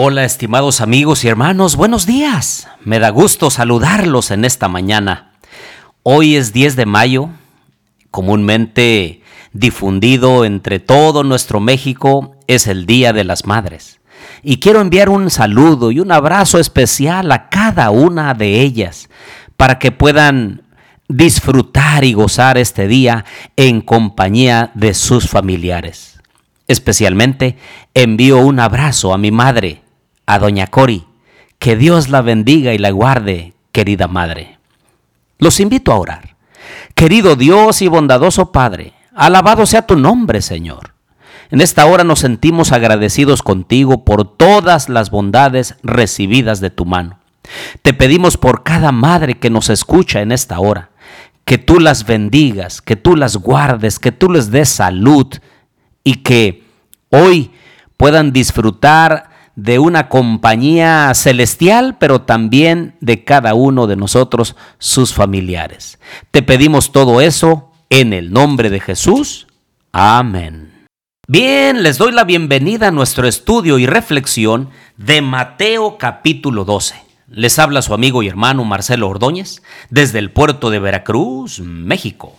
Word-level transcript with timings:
Hola 0.00 0.24
estimados 0.24 0.80
amigos 0.80 1.24
y 1.24 1.28
hermanos, 1.28 1.74
buenos 1.74 2.06
días. 2.06 2.68
Me 2.84 3.00
da 3.00 3.10
gusto 3.10 3.50
saludarlos 3.50 4.30
en 4.30 4.44
esta 4.44 4.68
mañana. 4.68 5.32
Hoy 6.04 6.36
es 6.36 6.52
10 6.52 6.76
de 6.76 6.86
mayo, 6.86 7.30
comúnmente 8.12 9.22
difundido 9.52 10.44
entre 10.44 10.78
todo 10.78 11.24
nuestro 11.24 11.58
México, 11.58 12.36
es 12.46 12.68
el 12.68 12.86
Día 12.86 13.12
de 13.12 13.24
las 13.24 13.44
Madres. 13.44 13.98
Y 14.44 14.60
quiero 14.60 14.80
enviar 14.80 15.08
un 15.08 15.30
saludo 15.30 15.90
y 15.90 15.98
un 15.98 16.12
abrazo 16.12 16.60
especial 16.60 17.32
a 17.32 17.48
cada 17.48 17.90
una 17.90 18.34
de 18.34 18.60
ellas 18.60 19.10
para 19.56 19.80
que 19.80 19.90
puedan 19.90 20.62
disfrutar 21.08 22.04
y 22.04 22.12
gozar 22.12 22.56
este 22.56 22.86
día 22.86 23.24
en 23.56 23.80
compañía 23.80 24.70
de 24.76 24.94
sus 24.94 25.28
familiares. 25.28 26.20
Especialmente 26.68 27.56
envío 27.94 28.38
un 28.38 28.60
abrazo 28.60 29.12
a 29.12 29.18
mi 29.18 29.32
madre, 29.32 29.82
a 30.28 30.38
doña 30.38 30.66
Cori. 30.66 31.06
Que 31.58 31.74
Dios 31.74 32.10
la 32.10 32.20
bendiga 32.20 32.74
y 32.74 32.78
la 32.78 32.90
guarde, 32.90 33.54
querida 33.72 34.06
madre. 34.06 34.58
Los 35.38 35.58
invito 35.58 35.90
a 35.90 35.98
orar. 35.98 36.36
Querido 36.94 37.34
Dios 37.34 37.80
y 37.80 37.88
bondadoso 37.88 38.52
Padre, 38.52 38.92
alabado 39.14 39.64
sea 39.64 39.86
tu 39.86 39.96
nombre, 39.96 40.42
Señor. 40.42 40.94
En 41.50 41.62
esta 41.62 41.86
hora 41.86 42.04
nos 42.04 42.18
sentimos 42.18 42.72
agradecidos 42.72 43.42
contigo 43.42 44.04
por 44.04 44.36
todas 44.36 44.90
las 44.90 45.10
bondades 45.10 45.76
recibidas 45.82 46.60
de 46.60 46.68
tu 46.68 46.84
mano. 46.84 47.18
Te 47.80 47.94
pedimos 47.94 48.36
por 48.36 48.62
cada 48.62 48.92
madre 48.92 49.38
que 49.38 49.48
nos 49.48 49.70
escucha 49.70 50.20
en 50.20 50.30
esta 50.30 50.60
hora, 50.60 50.90
que 51.46 51.56
tú 51.56 51.80
las 51.80 52.04
bendigas, 52.04 52.82
que 52.82 52.96
tú 52.96 53.16
las 53.16 53.38
guardes, 53.38 53.98
que 53.98 54.12
tú 54.12 54.30
les 54.30 54.50
des 54.50 54.68
salud, 54.68 55.26
y 56.04 56.16
que 56.16 56.64
hoy 57.08 57.50
puedan 57.96 58.32
disfrutar 58.32 59.37
de 59.58 59.80
una 59.80 60.08
compañía 60.08 61.12
celestial, 61.14 61.96
pero 61.98 62.20
también 62.20 62.94
de 63.00 63.24
cada 63.24 63.54
uno 63.54 63.88
de 63.88 63.96
nosotros, 63.96 64.54
sus 64.78 65.12
familiares. 65.12 65.98
Te 66.30 66.42
pedimos 66.42 66.92
todo 66.92 67.20
eso 67.20 67.72
en 67.90 68.12
el 68.12 68.32
nombre 68.32 68.70
de 68.70 68.78
Jesús. 68.78 69.48
Amén. 69.90 70.86
Bien, 71.26 71.82
les 71.82 71.98
doy 71.98 72.12
la 72.12 72.22
bienvenida 72.22 72.86
a 72.86 72.92
nuestro 72.92 73.26
estudio 73.26 73.80
y 73.80 73.86
reflexión 73.86 74.70
de 74.96 75.22
Mateo 75.22 75.98
capítulo 75.98 76.64
12. 76.64 76.94
Les 77.26 77.58
habla 77.58 77.82
su 77.82 77.94
amigo 77.94 78.22
y 78.22 78.28
hermano 78.28 78.62
Marcelo 78.62 79.08
Ordóñez 79.08 79.64
desde 79.90 80.20
el 80.20 80.30
puerto 80.30 80.70
de 80.70 80.78
Veracruz, 80.78 81.58
México. 81.58 82.36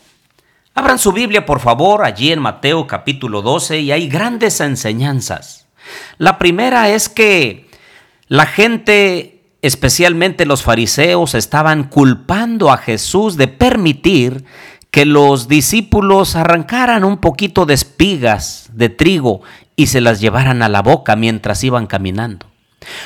Abran 0.73 0.97
su 0.97 1.11
Biblia, 1.11 1.45
por 1.45 1.59
favor, 1.59 2.05
allí 2.05 2.31
en 2.31 2.39
Mateo 2.39 2.87
capítulo 2.87 3.41
12 3.41 3.81
y 3.81 3.91
hay 3.91 4.07
grandes 4.07 4.61
enseñanzas. 4.61 5.58
La 6.17 6.37
primera 6.37 6.89
es 6.89 7.09
que 7.09 7.69
la 8.27 8.45
gente, 8.45 9.41
especialmente 9.61 10.45
los 10.45 10.63
fariseos, 10.63 11.35
estaban 11.35 11.85
culpando 11.85 12.71
a 12.71 12.77
Jesús 12.77 13.37
de 13.37 13.47
permitir 13.47 14.45
que 14.91 15.05
los 15.05 15.47
discípulos 15.47 16.35
arrancaran 16.35 17.03
un 17.03 17.17
poquito 17.17 17.65
de 17.65 17.75
espigas 17.75 18.69
de 18.73 18.89
trigo 18.89 19.41
y 19.75 19.87
se 19.87 20.01
las 20.01 20.19
llevaran 20.19 20.61
a 20.61 20.69
la 20.69 20.81
boca 20.81 21.15
mientras 21.15 21.63
iban 21.63 21.87
caminando. 21.87 22.47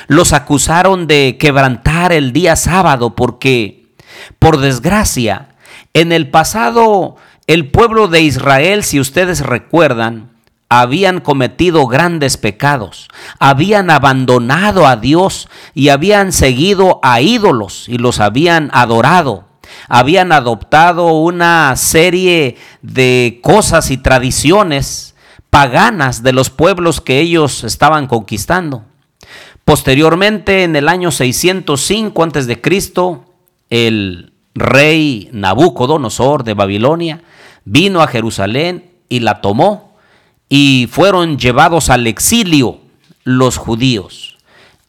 Los 0.06 0.32
acusaron 0.32 1.06
de 1.06 1.36
quebrantar 1.38 2.12
el 2.12 2.32
día 2.32 2.56
sábado 2.56 3.14
porque, 3.14 3.94
por 4.38 4.58
desgracia, 4.58 5.48
en 5.92 6.12
el 6.12 6.30
pasado 6.30 7.16
el 7.46 7.70
pueblo 7.70 8.08
de 8.08 8.22
Israel, 8.22 8.82
si 8.84 8.98
ustedes 8.98 9.40
recuerdan, 9.40 10.33
habían 10.80 11.20
cometido 11.20 11.86
grandes 11.86 12.36
pecados, 12.36 13.08
habían 13.38 13.90
abandonado 13.90 14.86
a 14.86 14.96
Dios 14.96 15.48
y 15.74 15.90
habían 15.90 16.32
seguido 16.32 17.00
a 17.02 17.20
ídolos 17.20 17.88
y 17.88 17.98
los 17.98 18.20
habían 18.20 18.70
adorado. 18.72 19.44
Habían 19.88 20.32
adoptado 20.32 21.12
una 21.14 21.74
serie 21.76 22.56
de 22.82 23.40
cosas 23.42 23.90
y 23.90 23.98
tradiciones 23.98 25.14
paganas 25.50 26.22
de 26.22 26.32
los 26.32 26.50
pueblos 26.50 27.00
que 27.00 27.20
ellos 27.20 27.64
estaban 27.64 28.06
conquistando. 28.06 28.84
Posteriormente, 29.64 30.64
en 30.64 30.76
el 30.76 30.88
año 30.88 31.10
605 31.10 32.22
a.C., 32.22 32.60
el 33.70 34.32
rey 34.54 35.28
Nabucodonosor 35.32 36.44
de 36.44 36.54
Babilonia 36.54 37.22
vino 37.64 38.02
a 38.02 38.06
Jerusalén 38.06 38.90
y 39.08 39.20
la 39.20 39.40
tomó 39.40 39.93
y 40.56 40.86
fueron 40.88 41.36
llevados 41.36 41.90
al 41.90 42.06
exilio 42.06 42.78
los 43.24 43.56
judíos. 43.56 44.38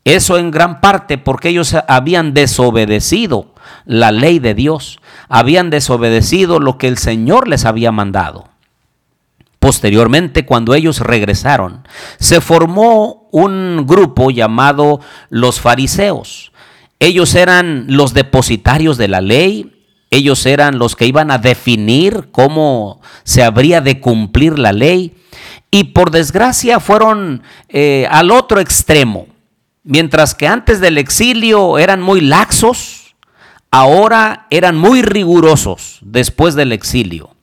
Eso 0.03 0.37
en 0.37 0.51
gran 0.51 0.79
parte 0.79 1.17
porque 1.17 1.49
ellos 1.49 1.75
habían 1.87 2.35
desobedecido 2.35 3.51
la 3.83 4.11
ley 4.11 4.37
de 4.37 4.53
Dios, 4.53 4.99
habían 5.27 5.71
desobedecido 5.71 6.59
lo 6.59 6.77
que 6.77 6.87
el 6.87 6.99
Señor 6.99 7.47
les 7.47 7.65
había 7.65 7.91
mandado. 7.91 8.47
Posteriormente, 9.57 10.45
cuando 10.45 10.75
ellos 10.75 10.99
regresaron, 10.99 11.87
se 12.19 12.41
formó 12.41 13.27
un 13.31 13.85
grupo 13.87 14.29
llamado 14.29 14.99
los 15.29 15.61
fariseos. 15.61 16.51
Ellos 16.99 17.33
eran 17.33 17.85
los 17.87 18.13
depositarios 18.13 18.97
de 18.97 19.07
la 19.07 19.21
ley, 19.21 19.74
ellos 20.15 20.45
eran 20.45 20.79
los 20.79 20.95
que 20.95 21.05
iban 21.05 21.31
a 21.31 21.37
definir 21.37 22.29
cómo 22.31 23.01
se 23.23 23.43
habría 23.43 23.81
de 23.81 23.99
cumplir 23.99 24.57
la 24.59 24.71
ley 24.71 25.15
y 25.71 25.85
por 25.85 26.11
desgracia 26.11 26.79
fueron 26.79 27.43
eh, 27.69 28.07
al 28.09 28.31
otro 28.31 28.59
extremo. 28.59 29.27
Mientras 29.83 30.33
que 30.33 30.47
antes 30.47 30.79
del 30.79 30.97
exilio 30.97 31.77
eran 31.77 32.01
muy 32.01 32.21
laxos, 32.21 33.15
ahora 33.71 34.47
eran 34.49 34.77
muy 34.77 35.01
rigurosos 35.01 35.99
después 36.01 36.55
del 36.55 36.71
exilio. 36.71 37.35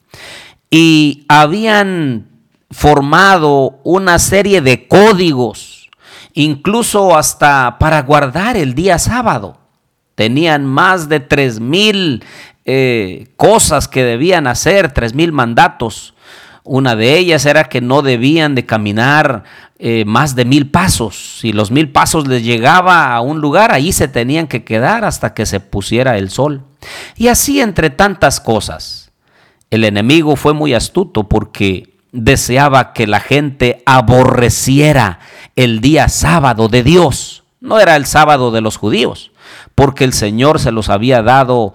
Y 0.70 1.24
habían 1.28 2.26
formado 2.70 3.78
una 3.84 4.18
serie 4.18 4.62
de 4.62 4.88
códigos, 4.88 5.90
incluso 6.32 7.16
hasta 7.16 7.76
para 7.78 8.00
guardar 8.02 8.56
el 8.56 8.74
día 8.74 8.98
sábado. 8.98 9.58
Tenían 10.14 10.64
más 10.64 11.08
de 11.08 11.20
tres 11.20 11.60
mil 11.60 12.24
eh, 12.64 13.28
cosas 13.36 13.88
que 13.88 14.04
debían 14.04 14.46
hacer, 14.46 14.92
tres 14.92 15.14
mil 15.14 15.32
mandatos. 15.32 16.14
Una 16.64 16.94
de 16.94 17.18
ellas 17.18 17.44
era 17.44 17.64
que 17.64 17.80
no 17.80 18.02
debían 18.02 18.54
de 18.54 18.64
caminar 18.66 19.42
eh, 19.78 20.04
más 20.04 20.36
de 20.36 20.44
mil 20.44 20.70
pasos. 20.70 21.40
Si 21.40 21.52
los 21.52 21.72
mil 21.72 21.90
pasos 21.90 22.28
les 22.28 22.44
llegaba 22.44 23.14
a 23.14 23.20
un 23.20 23.40
lugar, 23.40 23.72
ahí 23.72 23.92
se 23.92 24.06
tenían 24.06 24.46
que 24.46 24.62
quedar 24.62 25.04
hasta 25.04 25.34
que 25.34 25.44
se 25.44 25.58
pusiera 25.58 26.16
el 26.18 26.30
sol. 26.30 26.62
Y 27.16 27.28
así 27.28 27.60
entre 27.60 27.90
tantas 27.90 28.40
cosas. 28.40 29.10
El 29.70 29.84
enemigo 29.84 30.36
fue 30.36 30.52
muy 30.52 30.74
astuto 30.74 31.24
porque 31.28 31.96
deseaba 32.12 32.92
que 32.92 33.06
la 33.06 33.20
gente 33.20 33.82
aborreciera 33.86 35.18
el 35.56 35.80
día 35.80 36.08
sábado 36.08 36.68
de 36.68 36.82
Dios. 36.82 37.42
No 37.60 37.80
era 37.80 37.96
el 37.96 38.06
sábado 38.06 38.50
de 38.50 38.60
los 38.60 38.76
judíos, 38.76 39.32
porque 39.74 40.04
el 40.04 40.12
Señor 40.12 40.60
se 40.60 40.72
los 40.72 40.90
había 40.90 41.22
dado 41.22 41.74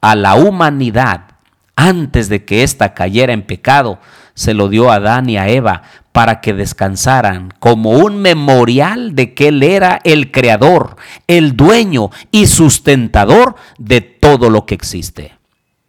a 0.00 0.14
la 0.14 0.34
humanidad 0.34 1.36
antes 1.76 2.28
de 2.28 2.44
que 2.44 2.62
ésta 2.62 2.94
cayera 2.94 3.32
en 3.32 3.42
pecado, 3.42 3.98
se 4.34 4.54
lo 4.54 4.68
dio 4.68 4.90
a 4.90 4.96
Adán 4.96 5.28
y 5.28 5.36
a 5.36 5.48
Eva 5.48 5.82
para 6.12 6.40
que 6.40 6.54
descansaran 6.54 7.52
como 7.60 7.90
un 7.90 8.16
memorial 8.22 9.14
de 9.14 9.34
que 9.34 9.48
Él 9.48 9.62
era 9.62 10.00
el 10.04 10.32
creador, 10.32 10.96
el 11.26 11.56
dueño 11.56 12.10
y 12.30 12.46
sustentador 12.46 13.56
de 13.78 14.00
todo 14.00 14.48
lo 14.48 14.64
que 14.64 14.74
existe. 14.74 15.34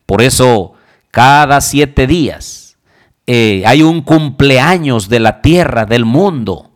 Por 0.05 0.21
eso, 0.21 0.73
cada 1.11 1.61
siete 1.61 2.07
días 2.07 2.77
eh, 3.25 3.63
hay 3.65 3.83
un 3.83 4.01
cumpleaños 4.01 5.07
de 5.07 5.19
la 5.19 5.41
tierra, 5.41 5.85
del 5.85 6.05
mundo, 6.05 6.71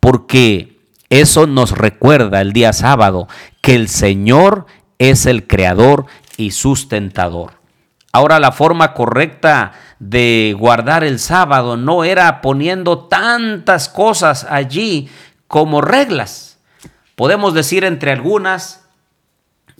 porque 0.00 0.78
eso 1.10 1.46
nos 1.46 1.72
recuerda 1.72 2.40
el 2.40 2.52
día 2.52 2.72
sábado 2.72 3.28
que 3.60 3.74
el 3.74 3.88
Señor 3.88 4.66
es 4.98 5.26
el 5.26 5.46
creador 5.46 6.06
y 6.36 6.50
sustentador. 6.50 7.64
Ahora 8.14 8.38
la 8.38 8.52
forma 8.52 8.94
correcta 8.94 9.72
de 9.98 10.54
guardar 10.56 11.02
el 11.02 11.18
sábado 11.18 11.76
no 11.76 12.04
era 12.04 12.40
poniendo 12.42 13.08
tantas 13.08 13.88
cosas 13.88 14.46
allí 14.48 15.08
como 15.48 15.80
reglas. 15.80 16.60
Podemos 17.16 17.54
decir 17.54 17.82
entre 17.82 18.12
algunas 18.12 18.84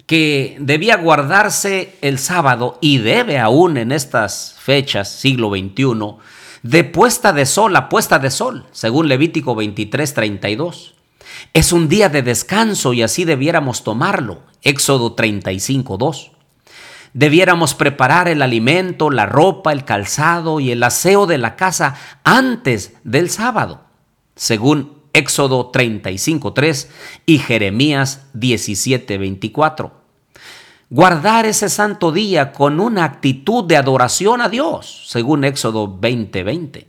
que 0.06 0.56
debía 0.58 0.96
guardarse 0.96 1.96
el 2.02 2.18
sábado 2.18 2.76
y 2.80 2.98
debe 2.98 3.38
aún 3.38 3.76
en 3.76 3.92
estas 3.92 4.56
fechas, 4.58 5.08
siglo 5.08 5.50
XXI, 5.50 6.16
de 6.64 6.82
puesta 6.82 7.32
de 7.32 7.46
sol 7.46 7.76
a 7.76 7.88
puesta 7.88 8.18
de 8.18 8.32
sol, 8.32 8.66
según 8.72 9.08
Levítico 9.08 9.54
23, 9.54 10.12
32. 10.12 10.94
Es 11.52 11.72
un 11.72 11.88
día 11.88 12.08
de 12.08 12.22
descanso 12.22 12.94
y 12.94 13.02
así 13.02 13.24
debiéramos 13.24 13.84
tomarlo, 13.84 14.42
Éxodo 14.62 15.14
35, 15.14 15.96
2 15.98 16.33
debiéramos 17.14 17.74
preparar 17.74 18.28
el 18.28 18.42
alimento, 18.42 19.10
la 19.10 19.24
ropa, 19.24 19.72
el 19.72 19.84
calzado 19.84 20.60
y 20.60 20.70
el 20.72 20.82
aseo 20.82 21.26
de 21.26 21.38
la 21.38 21.56
casa 21.56 21.94
antes 22.24 22.94
del 23.04 23.30
sábado, 23.30 23.84
según 24.36 25.02
Éxodo 25.14 25.70
35.3 25.72 26.88
y 27.24 27.38
Jeremías 27.38 28.26
17.24. 28.34 29.92
Guardar 30.90 31.46
ese 31.46 31.68
santo 31.70 32.12
día 32.12 32.52
con 32.52 32.78
una 32.78 33.04
actitud 33.04 33.64
de 33.64 33.76
adoración 33.76 34.40
a 34.42 34.48
Dios, 34.48 35.04
según 35.06 35.44
Éxodo 35.44 35.88
20:20. 35.88 36.86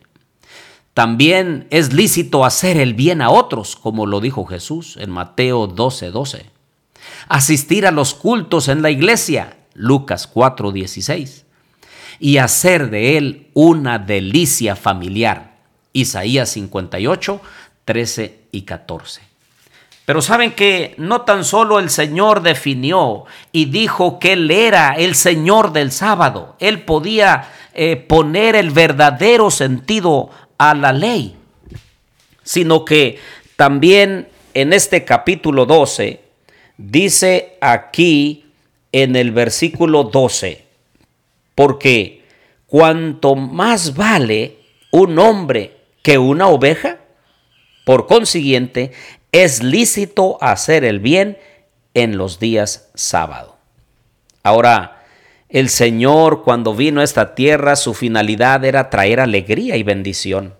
También 0.94 1.68
es 1.70 1.94
lícito 1.94 2.46
hacer 2.46 2.78
el 2.78 2.94
bien 2.94 3.22
a 3.22 3.30
otros, 3.30 3.76
como 3.76 4.06
lo 4.06 4.22
dijo 4.22 4.46
Jesús 4.46 4.98
en 5.00 5.12
Mateo 5.12 5.68
12:12. 5.68 6.46
Asistir 7.28 7.86
a 7.86 7.92
los 7.92 8.14
cultos 8.14 8.68
en 8.68 8.82
la 8.82 8.90
iglesia, 8.90 9.58
Lucas 9.76 10.28
4:16. 10.34 11.44
Y 12.20 12.38
hacer 12.38 12.90
de 12.90 13.18
él 13.18 13.48
una 13.54 14.00
delicia 14.00 14.76
familiar, 14.76 15.58
Isaías 15.94 16.50
58, 16.50 17.42
13 17.84 18.40
y 18.52 18.62
14. 18.64 19.22
Pero 20.06 20.22
saben 20.22 20.52
que 20.52 20.94
no 20.98 21.22
tan 21.22 21.44
solo 21.44 21.80
el 21.80 21.90
Señor 21.90 22.42
definió 22.42 23.26
y 23.52 23.66
dijo 23.66 24.20
que 24.20 24.34
Él 24.34 24.52
era 24.52 24.94
el 24.94 25.16
Señor 25.16 25.74
del 25.74 25.92
sábado, 25.92 26.56
Él 26.60 26.84
podía 26.84 27.50
eh, 27.74 27.96
poner 27.96 28.56
el 28.56 28.70
verdadero 28.70 29.50
sentido 29.50 30.30
a 30.60 30.76
la 30.76 30.94
ley, 30.94 31.36
sino 32.44 32.86
que 32.86 33.20
también 33.56 34.30
en 34.54 34.74
este 34.74 35.04
capítulo 35.06 35.66
12 35.66 36.22
dice 36.78 37.58
aquí 37.60 38.45
en 38.96 39.18
el 39.18 39.34
versículo 39.34 40.06
12, 40.06 40.64
porque 41.54 42.24
cuanto 42.66 43.36
más 43.36 43.94
vale 43.94 44.56
un 44.90 45.20
hombre 45.20 45.76
que 46.02 46.18
una 46.18 46.48
oveja, 46.48 47.00
por 47.84 48.08
consiguiente, 48.08 48.94
es 49.34 49.62
lícito 49.62 50.38
hacer 50.40 50.86
el 50.86 51.02
bien 51.02 51.38
en 51.94 52.18
los 52.18 52.40
días 52.40 52.90
sábado. 52.96 53.58
Ahora, 54.44 55.04
el 55.50 55.68
Señor 55.68 56.44
cuando 56.44 56.74
vino 56.74 57.02
a 57.02 57.04
esta 57.04 57.36
tierra, 57.36 57.76
su 57.76 57.94
finalidad 57.94 58.64
era 58.64 58.90
traer 58.90 59.20
alegría 59.20 59.76
y 59.76 59.84
bendición. 59.84 60.54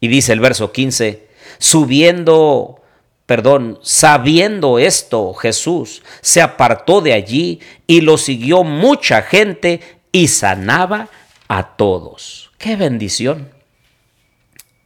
Y 0.00 0.08
dice 0.08 0.34
el 0.34 0.40
verso 0.40 0.70
15, 0.70 1.28
subiendo, 1.56 2.82
perdón, 3.26 3.78
sabiendo 3.82 4.78
esto, 4.78 5.32
Jesús 5.34 6.02
se 6.20 6.42
apartó 6.42 7.00
de 7.00 7.12
allí 7.12 7.60
y 7.86 8.00
lo 8.02 8.18
siguió 8.18 8.64
mucha 8.64 9.22
gente 9.22 9.80
y 10.12 10.28
sanaba 10.28 11.08
a 11.48 11.76
todos. 11.76 12.50
¡Qué 12.58 12.76
bendición! 12.76 13.54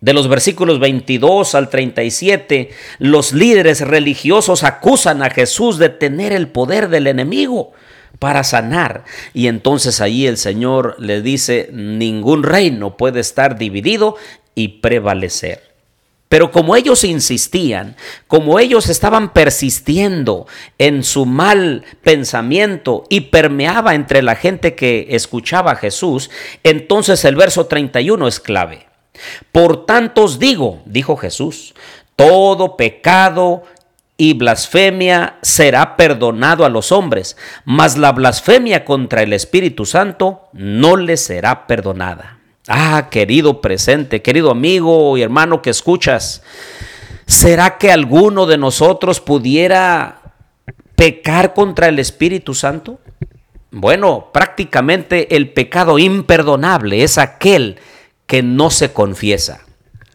De 0.01 0.13
los 0.13 0.29
versículos 0.29 0.79
22 0.79 1.57
al 1.57 1.71
37, 1.71 2.71
los 2.99 3.33
líderes 3.33 3.81
religiosos 3.81 4.63
acusan 4.63 5.25
a 5.25 5.31
Jesús 5.31 5.79
de 5.79 5.89
tener 5.89 6.33
el 6.33 6.49
poder 6.49 6.89
del 6.89 7.09
enemigo 7.09 7.73
para 8.21 8.45
sanar. 8.45 9.05
Y 9.35 9.49
entonces 9.49 10.01
ahí 10.01 10.27
el 10.29 10.37
Señor 10.37 10.95
le 11.01 11.21
dice, 11.21 11.71
ningún 11.73 12.45
reino 12.45 12.97
puede 12.97 13.19
estar 13.19 13.59
dividido 13.59 14.17
y 14.55 14.69
prevalecer. 14.81 15.68
Pero 16.29 16.51
como 16.51 16.77
ellos 16.77 17.05
insistían, 17.05 17.97
como 18.27 18.59
ellos 18.59 18.89
estaban 18.89 19.33
persistiendo 19.33 20.47
en 20.77 21.03
su 21.03 21.25
mal 21.25 21.85
pensamiento 22.03 23.05
y 23.09 23.21
permeaba 23.23 23.95
entre 23.95 24.23
la 24.23 24.37
gente 24.37 24.75
que 24.75 25.09
escuchaba 25.11 25.73
a 25.73 25.77
Jesús, 25.77 26.31
entonces 26.65 27.25
el 27.25 27.37
verso 27.37 27.67
31 27.67 28.29
es 28.29 28.41
clave. 28.41 28.87
Por 29.53 29.87
tanto 29.87 30.25
os 30.25 30.39
digo, 30.39 30.83
dijo 30.85 31.17
Jesús, 31.17 31.75
todo 32.15 32.77
pecado 32.77 33.63
y 34.17 34.35
blasfemia 34.35 35.39
será 35.43 35.97
perdonado 35.97 36.65
a 36.65 36.69
los 36.69 36.93
hombres, 36.93 37.37
mas 37.65 37.97
la 37.97 38.13
blasfemia 38.13 38.85
contra 38.85 39.23
el 39.23 39.33
Espíritu 39.33 39.87
Santo 39.87 40.49
no 40.53 40.97
le 40.97 41.17
será 41.17 41.67
perdonada. 41.67 42.38
Ah, 42.69 43.09
querido 43.11 43.63
presente, 43.63 44.21
querido 44.21 44.51
amigo 44.51 45.17
y 45.17 45.23
hermano 45.23 45.63
que 45.63 45.71
escuchas, 45.71 46.43
¿será 47.27 47.79
que 47.79 47.91
alguno 47.91 48.45
de 48.45 48.59
nosotros 48.59 49.21
pudiera 49.21 50.35
pecar 50.95 51.55
contra 51.55 51.89
el 51.89 51.99
Espíritu 51.99 52.53
Santo? 52.53 53.01
Bueno, 53.71 54.29
prácticamente 54.35 55.35
el 55.35 55.51
pecado 55.55 55.99
imperdonable 55.99 57.03
es 57.03 57.17
aquel 57.17 57.79
que 58.27 58.43
no 58.43 58.71
se 58.71 58.93
confiesa 58.93 59.63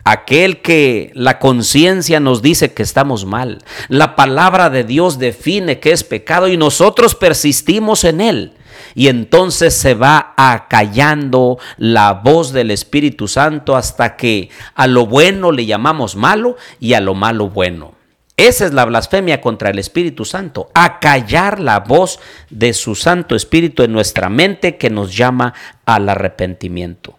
aquel 0.03 0.61
que 0.61 1.11
la 1.13 1.39
conciencia 1.39 2.19
nos 2.19 2.41
dice 2.41 2.73
que 2.73 2.83
estamos 2.83 3.25
mal. 3.25 3.63
La 3.87 4.15
palabra 4.15 4.69
de 4.69 4.83
Dios 4.83 5.17
define 5.17 5.79
que 5.79 5.91
es 5.91 6.03
pecado 6.03 6.47
y 6.47 6.57
nosotros 6.57 7.15
persistimos 7.15 8.03
en 8.03 8.21
él. 8.21 8.53
Y 8.95 9.07
entonces 9.07 9.73
se 9.73 9.93
va 9.93 10.33
acallando 10.37 11.57
la 11.77 12.13
voz 12.13 12.53
del 12.53 12.71
Espíritu 12.71 13.27
Santo 13.27 13.75
hasta 13.75 14.15
que 14.15 14.49
a 14.75 14.87
lo 14.87 15.05
bueno 15.05 15.51
le 15.51 15.65
llamamos 15.65 16.15
malo 16.15 16.57
y 16.79 16.93
a 16.93 17.01
lo 17.01 17.13
malo 17.13 17.49
bueno. 17.49 17.93
Esa 18.35 18.65
es 18.65 18.73
la 18.73 18.85
blasfemia 18.85 19.41
contra 19.41 19.69
el 19.69 19.77
Espíritu 19.77 20.25
Santo, 20.25 20.69
acallar 20.73 21.59
la 21.59 21.81
voz 21.81 22.19
de 22.49 22.73
su 22.73 22.95
Santo 22.95 23.35
Espíritu 23.35 23.83
en 23.83 23.93
nuestra 23.93 24.27
mente 24.29 24.77
que 24.77 24.89
nos 24.89 25.15
llama 25.15 25.53
al 25.85 26.09
arrepentimiento. 26.09 27.17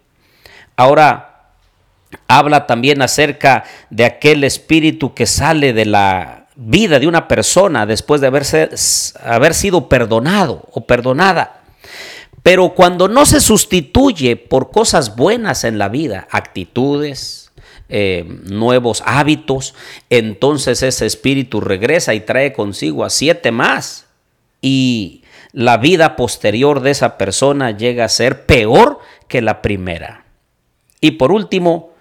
Ahora, 0.76 1.34
habla 2.26 2.66
también 2.66 3.00
acerca 3.02 3.64
de 3.90 4.04
aquel 4.04 4.44
espíritu 4.44 5.14
que 5.14 5.26
sale 5.26 5.72
de 5.72 5.86
la 5.86 6.46
vida 6.56 6.98
de 6.98 7.06
una 7.06 7.28
persona 7.28 7.86
después 7.86 8.20
de 8.20 8.28
haberse, 8.28 8.70
haber 9.22 9.54
sido 9.54 9.88
perdonado 9.88 10.62
o 10.72 10.82
perdonada. 10.86 11.60
Pero 12.44 12.74
cuando 12.74 13.08
no 13.08 13.26
se 13.26 13.40
sustituye 13.40 14.36
por 14.36 14.70
cosas 14.70 15.16
buenas 15.16 15.64
en 15.64 15.78
la 15.78 15.88
vida, 15.88 16.28
actitudes, 16.30 17.50
eh, 17.88 18.24
nuevos 18.44 19.02
hábitos, 19.04 19.74
entonces 20.10 20.84
ese 20.84 21.06
espíritu 21.06 21.60
regresa 21.60 22.14
y 22.14 22.20
trae 22.20 22.52
consigo 22.52 23.04
a 23.04 23.10
siete 23.10 23.50
más. 23.50 24.06
Y 24.60 25.24
la 25.50 25.78
vida 25.78 26.14
posterior 26.14 26.80
de 26.80 26.92
esa 26.92 27.18
persona 27.18 27.72
llega 27.72 28.04
a 28.04 28.08
ser 28.08 28.46
peor 28.46 29.00
que 29.26 29.42
la 29.42 29.60
primera. 29.60 30.24
Y 31.00 31.12
por 31.12 31.32
último, 31.32 31.94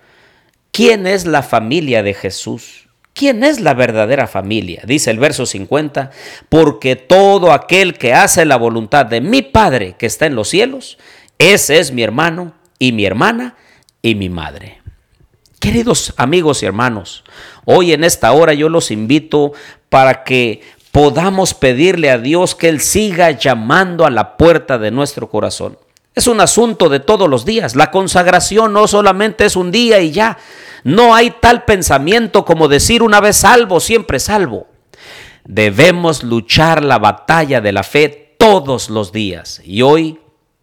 ¿Quién 0.73 1.05
es 1.05 1.27
la 1.27 1.43
familia 1.43 2.01
de 2.01 2.15
Jesús? 2.15 2.82
¿Quién 3.13 3.43
es 3.43 3.59
la 3.59 3.75
verdadera 3.75 4.27
familia? 4.27 4.81
Dice 4.85 5.11
el 5.11 5.19
verso 5.19 5.45
50, 5.45 6.09
porque 6.49 6.95
todo 6.95 7.51
aquel 7.51 7.97
que 7.97 8.13
hace 8.13 8.43
la 8.45 8.57
voluntad 8.57 9.05
de 9.05 9.21
mi 9.21 9.43
Padre 9.43 9.95
que 9.97 10.07
está 10.07 10.25
en 10.25 10.35
los 10.35 10.49
cielos, 10.49 10.97
ese 11.37 11.77
es 11.79 11.91
mi 11.91 12.01
hermano 12.01 12.53
y 12.79 12.91
mi 12.91 13.05
hermana 13.05 13.55
y 14.01 14.15
mi 14.15 14.29
madre. 14.29 14.81
Queridos 15.59 16.13
amigos 16.17 16.63
y 16.63 16.65
hermanos, 16.65 17.23
hoy 17.65 17.93
en 17.93 18.03
esta 18.03 18.31
hora 18.33 18.53
yo 18.53 18.67
los 18.67 18.89
invito 18.91 19.53
para 19.89 20.23
que 20.23 20.61
podamos 20.91 21.53
pedirle 21.53 22.09
a 22.09 22.17
Dios 22.17 22.55
que 22.55 22.67
Él 22.67 22.81
siga 22.81 23.31
llamando 23.31 24.05
a 24.05 24.09
la 24.09 24.37
puerta 24.37 24.77
de 24.77 24.91
nuestro 24.91 25.29
corazón. 25.29 25.77
Es 26.15 26.27
un 26.27 26.41
asunto 26.41 26.89
de 26.89 26.99
todos 26.99 27.29
los 27.29 27.45
días. 27.45 27.75
La 27.75 27.91
consagración 27.91 28.73
no 28.73 28.87
solamente 28.87 29.45
es 29.45 29.55
un 29.55 29.71
día 29.71 29.99
y 29.99 30.11
ya. 30.11 30.37
No 30.83 31.15
hay 31.15 31.31
tal 31.31 31.63
pensamiento 31.63 32.45
como 32.45 32.67
decir 32.67 33.03
una 33.03 33.21
vez 33.21 33.37
salvo, 33.37 33.79
siempre 33.79 34.19
salvo. 34.19 34.67
Debemos 35.45 36.23
luchar 36.23 36.83
la 36.83 36.99
batalla 36.99 37.61
de 37.61 37.71
la 37.71 37.83
fe 37.83 38.35
todos 38.37 38.89
los 38.89 39.11
días. 39.11 39.61
Y 39.63 39.81
hoy 39.81 40.19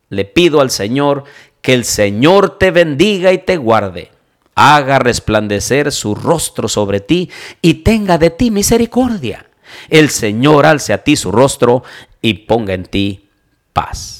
le 0.09 0.25
pido 0.25 0.61
al 0.61 0.71
Señor 0.71 1.25
que 1.63 1.75
el 1.75 1.85
Señor 1.85 2.59
te 2.59 2.71
bendiga 2.71 3.33
y 3.33 3.39
te 3.39 3.57
guarde. 3.57 4.11
Haga 4.55 4.99
resplandecer 4.99 5.93
su 5.93 6.15
rostro 6.15 6.69
sobre 6.69 7.01
ti 7.01 7.31
y 7.63 7.75
tenga 7.75 8.19
de 8.19 8.31
ti 8.31 8.51
misericordia. 8.51 9.47
El 9.89 10.11
Señor 10.11 10.67
alce 10.67 10.93
a 10.93 10.99
ti 10.99 11.17
su 11.17 11.33
rostro 11.33 11.83
y 12.21 12.35
ponga 12.35 12.75
en 12.75 12.85
ti 12.85 13.29
paz. 13.73 14.20